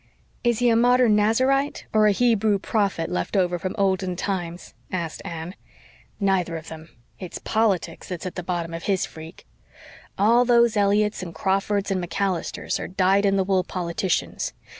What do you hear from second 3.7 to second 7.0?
olden times?" asked Anne. "Neither of them.